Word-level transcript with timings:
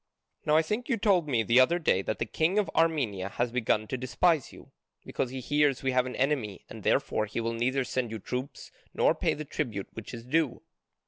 Now 0.47 0.57
I 0.57 0.63
think 0.63 0.89
you 0.89 0.97
told 0.97 1.27
me 1.27 1.43
the 1.43 1.59
other 1.59 1.77
day 1.77 2.01
that 2.01 2.17
the 2.17 2.25
king 2.25 2.57
of 2.57 2.71
Armenia 2.75 3.29
has 3.29 3.51
begun 3.51 3.85
to 3.89 3.97
despise 3.99 4.51
you, 4.51 4.71
because 5.05 5.29
he 5.29 5.41
hears 5.41 5.83
we 5.83 5.91
have 5.91 6.07
an 6.07 6.15
enemy, 6.15 6.65
and 6.71 6.81
therefore 6.81 7.27
he 7.27 7.39
will 7.39 7.53
neither 7.53 7.83
send 7.83 8.09
you 8.09 8.17
troops 8.17 8.71
nor 8.95 9.13
pay 9.13 9.35
the 9.35 9.45
tribute 9.45 9.89
which 9.93 10.11
is 10.11 10.25
due." 10.25 10.63